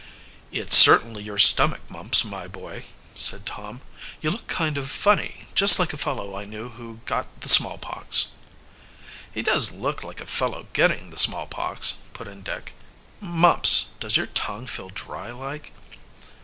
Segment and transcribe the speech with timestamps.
[0.51, 3.81] "It's certainly your stomach, Mumps, my boy," said Tom.
[4.19, 8.29] "You look kind of funny just like a fellow I knew who got the smallpox."
[9.31, 12.73] "He does look like a fellow getting the smallpox," put in Dick.
[13.19, 15.71] "Mumps, does your tongue feel dry like?"